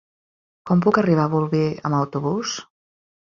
Com 0.69 0.79
puc 0.85 0.97
arribar 1.01 1.27
a 1.29 1.31
Bolvir 1.35 1.67
amb 1.91 1.99
autobús? 1.99 2.57